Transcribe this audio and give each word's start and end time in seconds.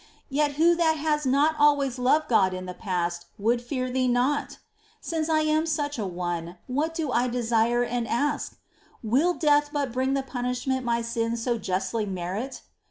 Yet 0.31 0.53
who 0.53 0.73
that 0.77 0.97
has 0.97 1.27
not 1.27 1.53
always 1.59 1.99
loved 1.99 2.27
God 2.27 2.55
in 2.55 2.65
the 2.65 2.73
past 2.73 3.27
would 3.37 3.61
fear 3.61 3.87
thee 3.91 4.07
not? 4.07 4.57
Since 4.99 5.29
I 5.29 5.41
am 5.41 5.67
such 5.67 5.99
a 5.99 6.07
one, 6.07 6.57
what 6.65 6.95
do 6.95 7.11
I 7.11 7.27
desire 7.27 7.83
and 7.83 8.07
ask? 8.07 8.57
Will 9.03 9.35
death 9.35 9.69
but 9.71 9.93
bring 9.93 10.15
the 10.15 10.23
punishment 10.23 10.83
my 10.83 11.03
sins 11.03 11.43
so 11.43 11.59
justly 11.59 12.07
merit 12.07 12.63